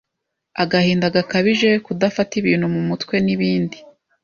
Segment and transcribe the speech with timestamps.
[0.63, 3.77] agahinda gakabije, kudafata ibintu mu mutwe n’ibindi.